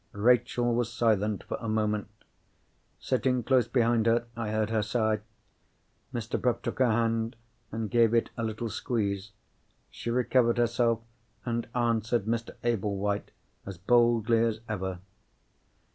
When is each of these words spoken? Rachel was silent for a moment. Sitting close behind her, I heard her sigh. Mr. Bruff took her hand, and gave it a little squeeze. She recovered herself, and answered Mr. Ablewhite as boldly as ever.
Rachel 0.13 0.73
was 0.73 0.91
silent 0.91 1.43
for 1.43 1.57
a 1.61 1.69
moment. 1.69 2.07
Sitting 2.99 3.43
close 3.43 3.67
behind 3.67 4.07
her, 4.07 4.25
I 4.35 4.49
heard 4.49 4.71
her 4.71 4.81
sigh. 4.81 5.19
Mr. 6.11 6.41
Bruff 6.41 6.63
took 6.63 6.79
her 6.79 6.89
hand, 6.89 7.35
and 7.71 7.87
gave 7.87 8.15
it 8.15 8.31
a 8.35 8.41
little 8.41 8.71
squeeze. 8.71 9.31
She 9.91 10.09
recovered 10.09 10.57
herself, 10.57 11.01
and 11.45 11.67
answered 11.75 12.25
Mr. 12.25 12.55
Ablewhite 12.63 13.29
as 13.63 13.77
boldly 13.77 14.39
as 14.43 14.61
ever. 14.67 15.01